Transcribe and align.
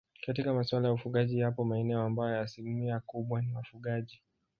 Katika 0.25 0.53
maswala 0.53 0.87
ya 0.87 0.93
ufugaji 0.93 1.39
yapo 1.39 1.63
maeneo 1.65 2.01
ambayo 2.01 2.39
asilimia 2.41 2.99
kubwa 2.99 3.41
ni 3.41 3.53
wafugaji 3.55 4.21